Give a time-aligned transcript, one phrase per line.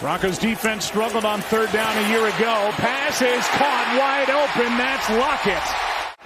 [0.00, 2.70] Broncos defense struggled on third down a year ago.
[2.72, 4.76] Pass is caught wide open.
[4.76, 5.62] That's Lockett.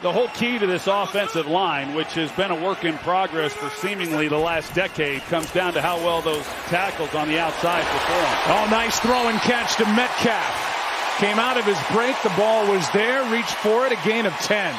[0.03, 3.69] The whole key to this offensive line, which has been a work in progress for
[3.71, 8.59] seemingly the last decade, comes down to how well those tackles on the outside perform.
[8.59, 10.77] Oh, nice throw and catch to Metcalf.
[11.19, 12.15] Came out of his break.
[12.23, 13.29] The ball was there.
[13.33, 13.93] Reached for it.
[13.93, 14.75] A gain of 10.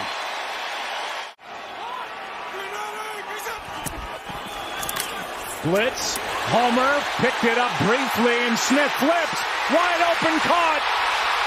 [5.64, 6.18] Blitz.
[6.56, 9.40] Homer picked it up briefly and Smith flipped.
[9.72, 10.82] Wide open caught.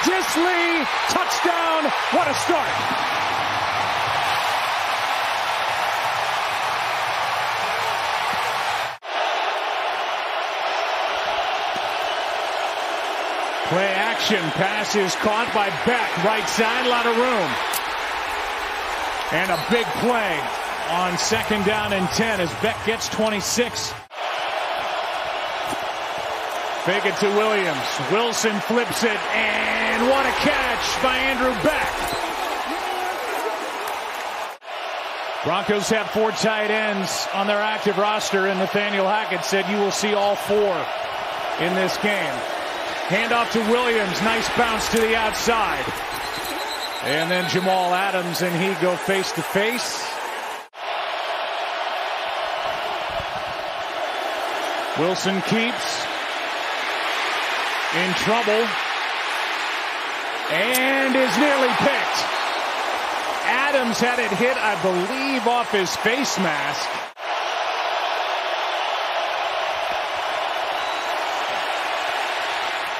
[0.04, 0.84] Disley.
[1.08, 1.90] Touchdown.
[2.12, 2.68] What a start.
[13.68, 14.42] Play action.
[14.50, 16.24] Pass is caught by Beck.
[16.24, 17.48] Right side, a lot of room.
[19.32, 20.38] And a big play
[20.90, 23.94] on second down and 10 as Beck gets 26.
[26.84, 27.86] Fake it to Williams.
[28.10, 32.12] Wilson flips it, and what a catch by Andrew Beck.
[35.44, 39.92] Broncos have four tight ends on their active roster, and Nathaniel Hackett said you will
[39.92, 40.74] see all four
[41.60, 42.34] in this game.
[43.06, 44.20] Handoff to Williams.
[44.22, 45.84] Nice bounce to the outside.
[47.04, 50.04] And then Jamal Adams and he go face to face.
[54.98, 56.11] Wilson keeps
[57.94, 58.66] in trouble
[60.52, 62.18] and is nearly picked.
[63.44, 66.88] Adams had it hit, I believe, off his face mask.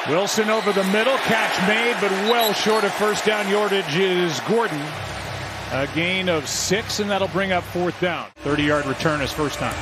[0.08, 4.82] Wilson over the middle, catch made, but well short of first down yardage is Gordon.
[5.72, 8.28] A gain of six, and that'll bring up fourth down.
[8.38, 9.74] 30 yard return his first time.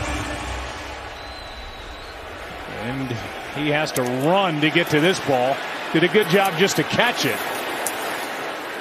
[2.83, 5.57] And he has to run to get to this ball.
[5.93, 7.39] Did a good job just to catch it.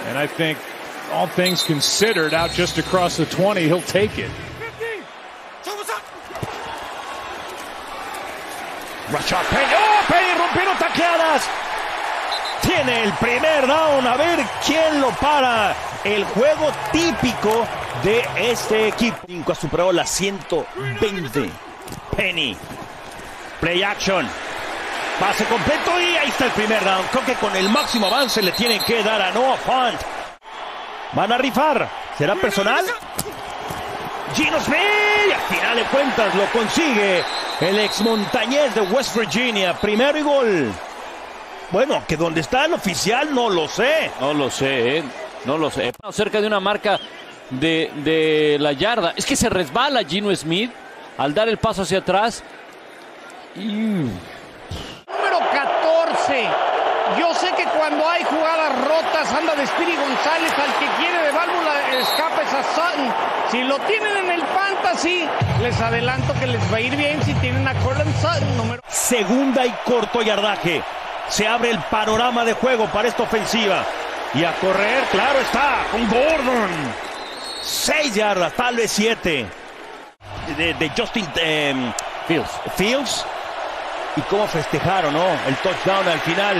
[0.08, 0.58] And I think,
[1.12, 4.31] all things considered, out just across the 20, he'll take it.
[9.09, 9.74] Rashad Penny.
[9.74, 10.06] ¡Oh!
[10.08, 11.44] Penny rompieron tacleadas.
[12.62, 14.06] Tiene el primer down.
[14.06, 15.75] A ver quién lo para.
[16.03, 17.68] El juego típico
[18.03, 19.18] de este equipo.
[19.25, 21.50] 5 ha superado las 120.
[22.16, 22.56] Penny.
[23.59, 24.28] Play action.
[25.19, 27.06] Pase completo y ahí está el primer down.
[27.12, 30.02] Creo que con el máximo avance le tienen que dar a Noah Font.
[31.12, 31.90] Van a rifar.
[32.18, 32.85] ¿Será personal?
[34.34, 34.79] Gino Smith.
[35.35, 37.24] Al final de cuentas lo consigue
[37.59, 39.74] el ex montañés de West Virginia.
[39.74, 40.72] Primero y gol.
[41.72, 44.12] Bueno, que donde está el oficial no lo sé.
[44.22, 45.03] No lo sé, ¿eh?
[45.44, 45.91] No lo sé.
[46.12, 46.97] Cerca de una marca
[47.50, 49.13] de, de la yarda.
[49.18, 50.72] Es que se resbala Gino Smith
[51.18, 52.41] al dar el paso hacia atrás.
[53.56, 54.06] Y...
[56.29, 56.69] Número 14.
[57.17, 61.31] Yo sé que cuando hay jugadas rotas anda de Spiri González al que quiere de
[61.31, 63.13] válvula escape es a Sutton.
[63.51, 65.28] Si lo tienen en el fantasy,
[65.62, 68.57] les adelanto que les va a ir bien si tienen a Cortland Sutton.
[68.57, 68.81] Número...
[68.88, 70.84] Segunda y corto yardaje.
[71.29, 73.84] Se abre el panorama de juego para esta ofensiva.
[74.35, 76.69] Y a correr, claro está, con Gordon.
[77.63, 79.47] Seis yardas, tal vez siete.
[80.57, 81.94] De, Justin eh,
[82.28, 82.51] Fields.
[82.75, 83.25] Fields.
[84.19, 85.25] Y cómo festejaron, ¿no?
[85.47, 86.57] El touchdown al final.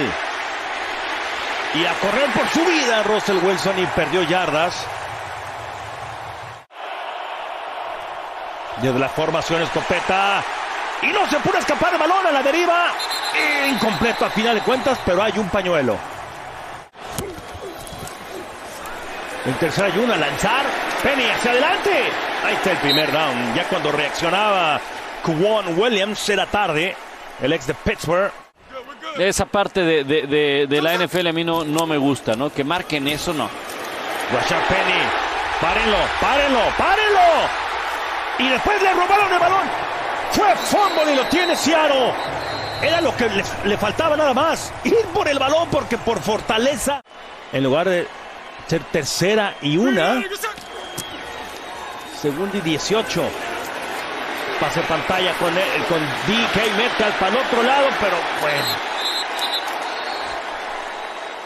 [1.74, 4.88] Y a correr por su vida Russell Wilson y perdió yardas.
[8.82, 10.42] Desde la formación escopeta.
[11.02, 12.94] Y no se pudo escapar el balón a la deriva.
[13.68, 15.98] Incompleto a final de cuentas, pero hay un pañuelo.
[19.46, 20.64] En tercera y una, lanzar.
[21.04, 21.92] Penny hacia adelante.
[22.46, 23.54] Ahí está el primer down.
[23.54, 24.80] Ya cuando reaccionaba
[25.24, 26.96] Kwon Williams era tarde.
[27.42, 28.32] El ex de Pittsburgh.
[29.18, 32.54] Esa parte de, de, de, de la NFL a mí no, no me gusta, ¿no?
[32.54, 33.50] Que marquen eso, no.
[34.32, 35.30] Rashad Penny.
[35.62, 37.20] Párenlo, párenlo, párenlo.
[38.38, 39.68] Y después le robaron el balón.
[40.32, 42.14] Fue fumble y lo tiene Seattle.
[42.82, 44.72] Era lo que le, le, faltaba nada más.
[44.86, 47.02] Ir por el balón porque por fortaleza.
[47.52, 48.08] En lugar de
[48.68, 50.24] ser tercera y una.
[52.22, 53.24] Segunda y 18.
[54.60, 58.90] Pase pantalla con, el, con DK Metcalf para el otro lado, pero bueno.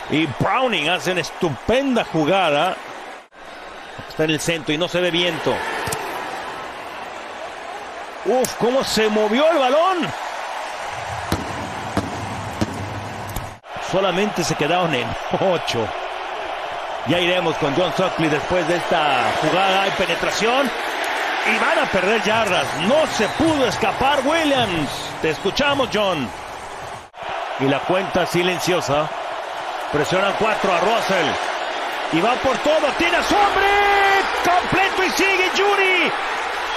[0.09, 2.75] Y Browning hace una estupenda jugada.
[4.09, 5.55] Está en el centro y no se ve viento.
[8.25, 9.97] Uf, cómo se movió el balón.
[13.91, 15.07] Solamente se quedaron en
[15.39, 15.87] 8.
[17.07, 19.83] Ya iremos con John Sutcliffe después de esta jugada.
[19.83, 20.69] Hay penetración.
[21.45, 22.65] Y van a perder yardas.
[22.87, 24.89] No se pudo escapar Williams.
[25.21, 26.29] Te escuchamos, John.
[27.59, 29.09] Y la cuenta silenciosa.
[29.91, 31.27] Presionan cuatro a Russell.
[32.13, 32.87] Y va por todo.
[32.97, 33.65] Tiene a su hombre.
[34.45, 36.11] Completo y sigue Judy.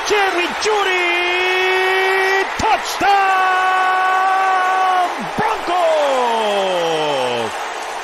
[0.09, 2.45] Jerry Judy.
[2.59, 3.17] Touchdown.
[5.39, 5.77] Broncos.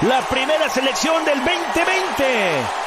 [0.03, 2.83] La primera selección del 2020.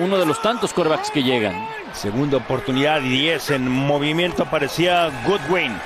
[0.00, 1.68] Uno de los tantos corebacks que llegan.
[1.92, 5.78] Segunda oportunidad y 10 en movimiento parecía Goodwin.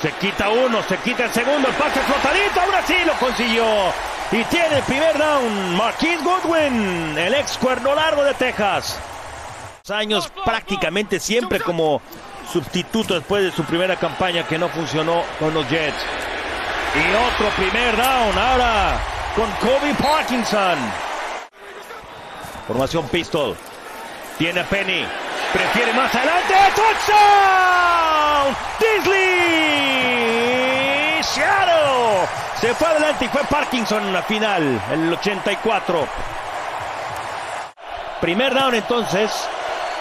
[0.00, 3.64] Se quita uno, se quita el segundo, el pase flotadito, ahora sí lo consiguió.
[4.32, 8.98] Y tiene el primer down, Marquis Goodwin, el ex cuerno largo de Texas.
[9.90, 12.00] Años prácticamente siempre como
[12.50, 16.02] sustituto después de su primera campaña que no funcionó con los Jets.
[16.94, 18.98] Y otro primer down ahora
[19.36, 21.05] con Kobe Parkinson.
[22.66, 23.56] Formación pistol.
[24.38, 25.06] Tiene Penny.
[25.52, 26.54] Prefiere más adelante.
[26.74, 28.56] ¡Touchdown!
[28.80, 29.16] Disley.
[31.22, 32.26] Seattle.
[32.60, 34.82] Se fue adelante y fue Parkinson en la final.
[34.90, 36.08] El 84.
[38.20, 39.30] Primer down entonces.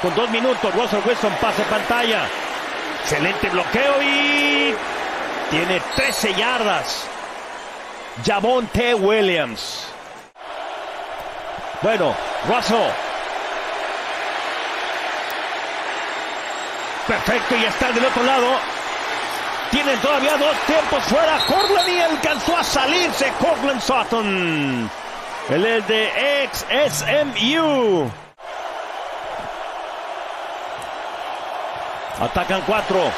[0.02, 0.74] Con dos minutos.
[0.74, 2.28] Russell Wilson pase pantalla.
[3.02, 4.74] Excelente bloqueo y
[5.52, 7.08] tiene 13 yardas.
[8.26, 9.95] Javonte Williams.
[11.82, 12.16] Bueno,
[12.48, 12.90] Russell.
[17.08, 18.48] Perfecto, y está del otro lado.
[19.72, 21.38] Tienen todavía dos tiempos fuera.
[21.48, 24.90] Cortland y alcanzó a salirse Cortland Sutton.
[25.50, 28.10] Es de ex SMU.
[32.22, 33.12] Atacan cuatro.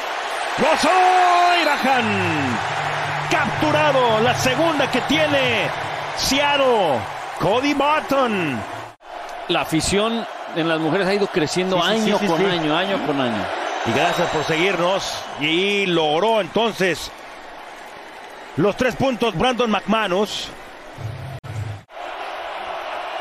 [0.58, 2.58] Russell y bajan.
[3.30, 4.20] Capturado.
[4.20, 5.70] La segunda que tiene
[6.16, 7.17] Seattle.
[7.40, 8.60] Cody Barton.
[9.48, 10.26] La afición
[10.56, 13.44] en las mujeres ha ido creciendo Sí, año sí, sí, con año, año con año.
[13.86, 15.24] Y gracias por seguirnos.
[15.40, 17.10] Y logró entonces
[18.56, 20.48] los tres puntos Brandon McManus.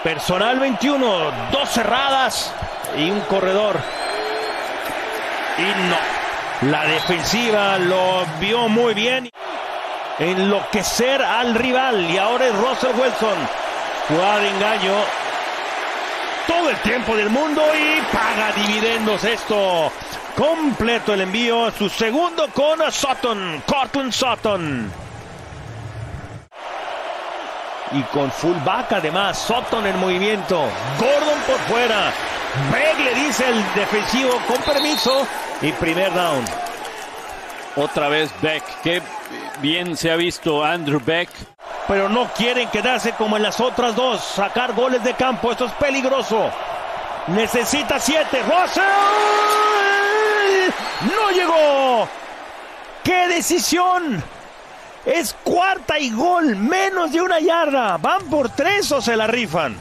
[0.03, 2.53] Personal 21, dos cerradas
[2.97, 3.77] y un corredor.
[5.57, 6.71] Y no.
[6.71, 9.29] La defensiva lo vio muy bien.
[10.17, 12.09] Enloquecer al rival.
[12.09, 13.66] Y ahora es Russell Wilson.
[14.07, 14.93] Jugada de engaño.
[16.47, 19.91] Todo el tiempo del mundo y paga dividendos esto.
[20.37, 21.71] Completo el envío.
[21.71, 23.61] Su segundo con Sutton.
[23.65, 24.91] Cortland Sutton.
[27.91, 29.39] Y con fullback además.
[29.39, 30.69] Sutton en movimiento.
[30.99, 32.13] Gordon por fuera.
[32.71, 35.27] Beck le dice el defensivo con permiso.
[35.61, 36.45] Y primer down.
[37.75, 38.63] Otra vez Beck.
[38.83, 39.01] Qué
[39.61, 41.29] bien se ha visto Andrew Beck.
[41.87, 44.21] Pero no quieren quedarse como en las otras dos.
[44.21, 45.51] Sacar goles de campo.
[45.51, 46.51] Esto es peligroso.
[47.27, 48.41] Necesita siete.
[48.43, 48.83] Russell.
[51.15, 52.07] No llegó.
[53.03, 54.23] ¡Qué decisión!
[55.05, 56.57] Es cuarta y gol.
[56.57, 57.95] Menos de una yarda.
[57.97, 59.77] ¿Van por tres o se la rifan?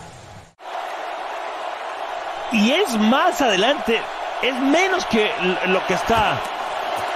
[2.52, 4.00] Y es más adelante.
[4.42, 5.32] Es menos que
[5.66, 6.38] lo que está.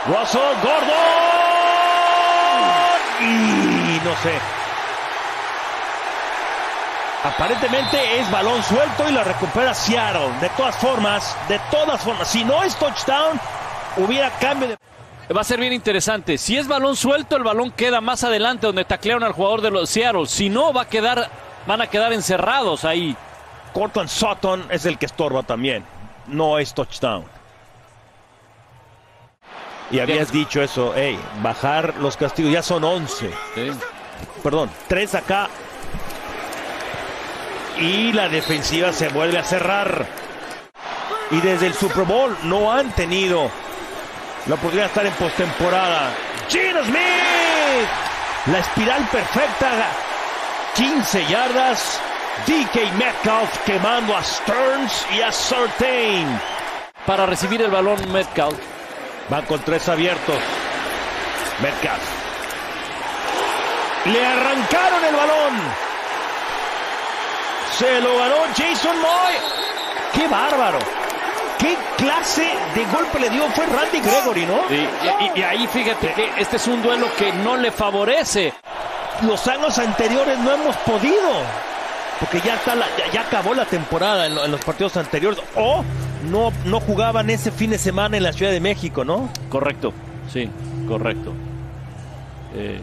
[0.07, 0.91] Russell Gordon.
[3.21, 4.60] Y no sé.
[7.23, 10.31] Aparentemente es balón suelto y la recupera Seattle.
[10.41, 13.39] De todas formas, de todas formas, si no es touchdown,
[13.99, 14.79] hubiera cambio de...
[15.35, 16.39] Va a ser bien interesante.
[16.39, 19.91] Si es balón suelto, el balón queda más adelante donde taclearon al jugador de los
[19.91, 20.27] Seattle.
[20.27, 21.31] Si no, va a quedar,
[21.67, 23.15] van a quedar encerrados ahí.
[23.75, 25.85] Cortland Sutton es el que estorba también.
[26.27, 27.25] No es touchdown.
[29.91, 33.31] Y habías dicho eso, hey, bajar los castigos, ya son 11.
[33.55, 33.71] Sí.
[34.43, 35.49] Perdón, 3 acá.
[37.81, 40.07] Y la defensiva se vuelve a cerrar.
[41.31, 43.51] Y desde el Super Bowl no han tenido
[44.47, 46.13] la oportunidad de estar en postemporada.
[46.49, 47.89] Gino Smith.
[48.47, 49.89] La espiral perfecta.
[50.75, 52.01] 15 yardas.
[52.47, 56.41] DK Metcalf quemando a Stearns y a Surtain.
[57.07, 58.59] Para recibir el balón Metcalf.
[59.31, 60.39] Van con tres abiertos.
[61.63, 62.03] Metcalf.
[64.07, 65.90] Le arrancaron el balón.
[67.81, 69.35] Se lo ganó Jason Moy.
[70.15, 70.79] ¡Qué bárbaro!
[71.59, 73.45] ¿Qué clase de golpe le dio?
[73.51, 74.61] Fue Randy Gregory, ¿no?
[74.71, 78.53] Y, y- y ahí fíjate que este es un duelo que no le favorece.
[79.23, 81.31] Los años anteriores no hemos podido.
[82.19, 85.41] Porque ya, está la- ya, ya acabó la temporada en, lo- en los partidos anteriores.
[85.57, 85.83] O
[86.31, 89.31] no, no jugaban ese fin de semana en la Ciudad de México, ¿no?
[89.49, 89.95] Correcto,
[90.31, 90.51] sí,
[90.87, 91.33] correcto.
[92.55, 92.81] Eh,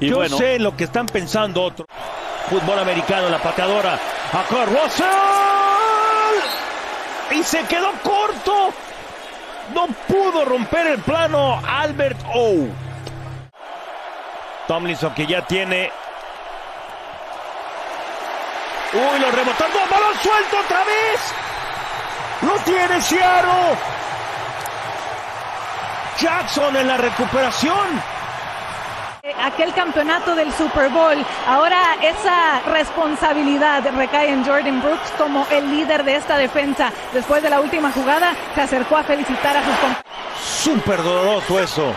[0.00, 1.86] y Yo bueno, sé lo que están pensando otros.
[2.50, 3.94] Fútbol americano, la pateadora.
[3.94, 5.06] Acá Russell.
[7.30, 8.74] Y se quedó corto.
[9.72, 12.66] No pudo romper el plano Albert O.
[14.66, 15.92] Tomlinson que ya tiene.
[18.94, 19.78] Uy, lo rebotando.
[19.88, 21.20] Balón suelto otra vez.
[22.42, 23.78] Lo tiene Seattle.
[26.18, 28.19] Jackson en la recuperación.
[29.42, 31.16] Aquel campeonato del Super Bowl,
[31.46, 36.92] ahora esa responsabilidad recae en Jordan Brooks como el líder de esta defensa.
[37.14, 40.04] Después de la última jugada, se acercó a felicitar a sus compañeros.
[40.42, 41.94] Súper doloroso eso.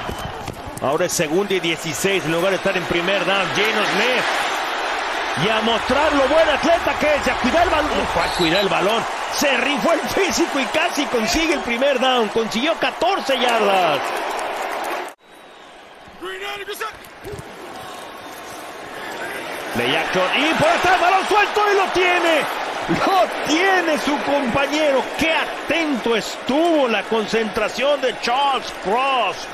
[0.82, 3.46] Ahora es segundo y 16 en lugar de estar en primer down.
[3.56, 5.46] Jano Smith.
[5.46, 7.28] Y a mostrar lo buen atleta que es.
[7.28, 7.92] Y a cuidar el balón.
[7.92, 9.04] A cuidar el balón.
[9.34, 12.30] Se rifó el físico y casi consigue el primer down.
[12.30, 14.00] Consiguió 14 yardas.
[19.74, 20.24] Play action.
[20.38, 22.42] Y por atrás, balón suelto y lo tiene.
[22.90, 25.04] Lo tiene su compañero.
[25.18, 29.48] Qué atento estuvo la concentración de Charles Cross.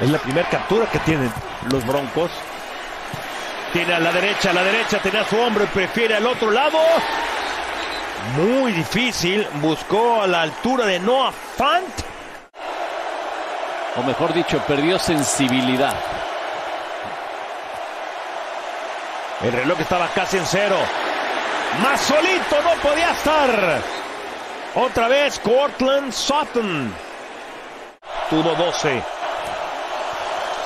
[0.00, 1.32] Es la primera captura que tienen
[1.70, 2.30] los Broncos.
[3.72, 6.78] Tiene a la derecha, a la derecha, tiene a su hombre, prefiere al otro lado.
[8.36, 9.46] Muy difícil.
[9.62, 11.88] Buscó a la altura de Noah Fant.
[13.96, 16.17] O mejor dicho, perdió sensibilidad.
[19.42, 20.76] El reloj estaba casi en cero.
[21.82, 23.80] Más solito no podía estar.
[24.74, 26.92] Otra vez Cortland Sutton.
[28.28, 29.02] Tuvo 12.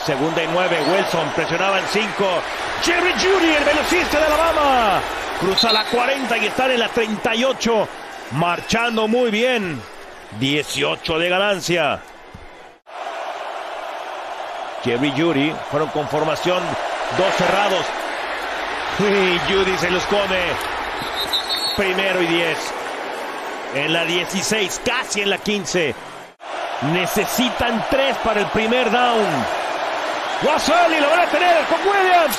[0.07, 0.79] Segunda y nueve.
[0.91, 2.09] Wilson presionaba en 5.
[2.83, 5.01] Jerry Judy, el velocista de Alabama.
[5.39, 7.89] Cruza la 40 y está en la 38.
[8.33, 9.81] Marchando muy bien.
[10.41, 12.01] 18 de ganancia.
[14.83, 16.63] Jerry Judy fueron con formación
[17.19, 18.02] dos cerrados.
[18.99, 20.41] Y Judy se los come.
[21.77, 22.59] Primero y 10.
[23.75, 25.95] En la 16, casi en la 15.
[26.93, 29.27] Necesitan tres para el primer down.
[30.43, 32.39] Russell y lo van a tener con Williams.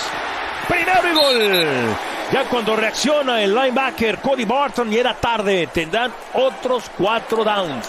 [0.67, 1.97] Primero y gol.
[2.31, 7.87] Ya cuando reacciona el linebacker Cody Barton y era tarde, tendrán otros cuatro downs.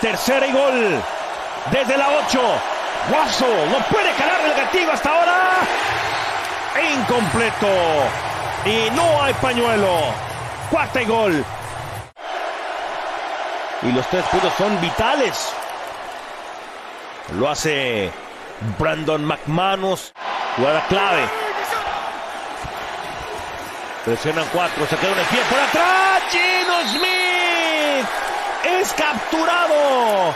[0.00, 1.02] Tercera y gol.
[1.70, 2.40] Desde la 8.
[3.08, 5.95] Russell no puede calar el gatillo hasta ahora.
[6.80, 7.68] Incompleto.
[8.64, 9.98] Y no hay pañuelo.
[10.70, 11.44] Cuarta y gol.
[13.82, 15.52] Y los tres puntos son vitales.
[17.38, 18.10] Lo hace
[18.78, 20.12] Brandon McManus.
[20.56, 21.22] Jugada clave.
[24.04, 24.86] Presionan cuatro.
[24.86, 26.22] Se queda el pie por atrás.
[26.30, 28.08] Gino Smith.
[28.64, 30.34] Es capturado.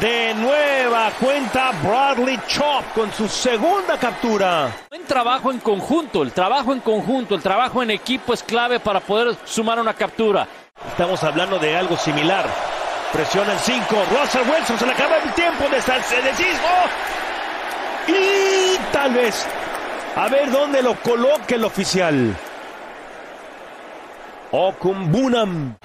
[0.00, 4.72] De nueva cuenta Bradley Chop con su segunda captura.
[4.88, 9.00] Buen trabajo en conjunto, el trabajo en conjunto, el trabajo en equipo es clave para
[9.00, 10.48] poder sumar una captura.
[10.88, 12.46] Estamos hablando de algo similar.
[13.12, 13.84] Presiona en 5.
[14.10, 16.68] Russell Wilson se le acaba el tiempo de desismo.
[18.08, 19.46] Y tal vez.
[20.16, 22.34] A ver dónde lo coloque el oficial.
[24.50, 25.76] Okumbunam.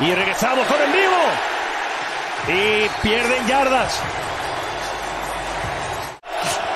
[0.00, 1.59] Y regresamos con el vivo.
[2.48, 4.00] Y pierden yardas.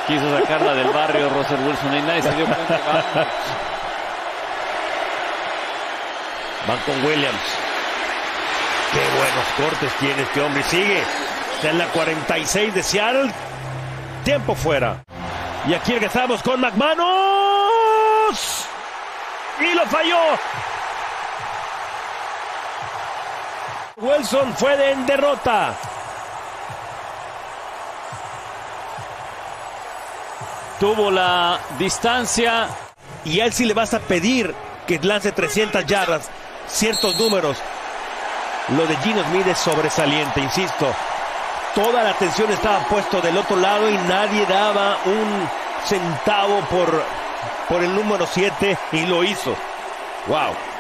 [0.07, 2.79] Quiso sacarla del barrio Russell Wilson y nadie se dio cuenta.
[6.69, 7.41] Van con Williams.
[8.93, 10.63] Qué buenos cortes tiene este hombre.
[10.65, 11.03] Sigue.
[11.57, 13.33] Está en la 46 de Seattle.
[14.25, 15.03] Tiempo fuera.
[15.67, 16.99] Y aquí regresamos con McManus.
[19.61, 20.19] Y lo falló.
[24.05, 25.75] Wilson fue de en derrota.
[30.79, 32.69] Tuvo la distancia.
[33.25, 34.55] Y a él sí le vas a pedir
[34.87, 36.29] que lance 300 yardas,
[36.69, 37.57] ciertos números.
[38.77, 40.87] Lo de Gino Smith es sobresaliente, insisto.
[41.75, 45.49] Toda la atención estaba puesto del otro lado y nadie daba un
[45.87, 47.03] centavo por,
[47.71, 49.57] por el número 7 y lo hizo.
[50.27, 50.74] Wow.